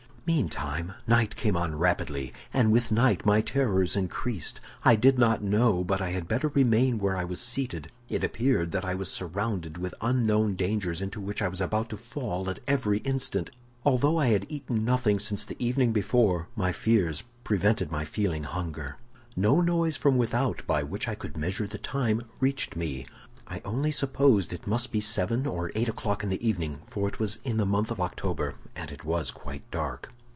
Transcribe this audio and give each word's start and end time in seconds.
"Meantime, 0.27 0.93
night 1.05 1.35
came 1.35 1.57
on 1.57 1.75
rapidly, 1.77 2.31
and 2.53 2.71
with 2.71 2.89
night 2.91 3.25
my 3.25 3.41
terrors 3.41 3.97
increased. 3.97 4.61
I 4.85 4.95
did 4.95 5.19
not 5.19 5.43
know 5.43 5.83
but 5.83 5.99
I 5.99 6.11
had 6.11 6.27
better 6.27 6.47
remain 6.49 6.99
where 6.99 7.17
I 7.17 7.25
was 7.25 7.41
seated. 7.41 7.91
It 8.07 8.23
appeared 8.23 8.71
that 8.71 8.85
I 8.85 8.93
was 8.95 9.11
surrounded 9.11 9.77
with 9.77 9.93
unknown 9.99 10.55
dangers 10.55 11.01
into 11.01 11.19
which 11.19 11.41
I 11.41 11.49
was 11.49 11.59
about 11.59 11.89
to 11.89 11.97
fall 11.97 12.49
at 12.49 12.61
every 12.65 12.99
instant. 12.99 13.49
Although 13.83 14.17
I 14.19 14.27
had 14.27 14.45
eaten 14.47 14.85
nothing 14.85 15.19
since 15.19 15.43
the 15.43 15.57
evening 15.61 15.91
before, 15.91 16.47
my 16.55 16.71
fears 16.71 17.23
prevented 17.43 17.91
my 17.91 18.05
feeling 18.05 18.43
hunger. 18.43 18.95
"No 19.35 19.59
noise 19.59 19.97
from 19.97 20.17
without 20.17 20.65
by 20.65 20.81
which 20.81 21.09
I 21.09 21.15
could 21.15 21.35
measure 21.35 21.67
the 21.67 21.77
time 21.77 22.21
reached 22.39 22.77
me; 22.77 23.05
I 23.47 23.61
only 23.65 23.91
supposed 23.91 24.53
it 24.53 24.65
must 24.65 24.93
be 24.93 25.01
seven 25.01 25.45
or 25.45 25.73
eight 25.75 25.89
o'clock 25.89 26.23
in 26.23 26.29
the 26.29 26.47
evening, 26.47 26.79
for 26.87 27.09
it 27.09 27.19
was 27.19 27.37
in 27.43 27.57
the 27.57 27.65
month 27.65 27.91
of 27.91 27.99
October 27.99 28.55
and 28.77 28.93
it 28.93 29.03
was 29.03 29.29
quite 29.29 29.69
dark. 29.71 30.09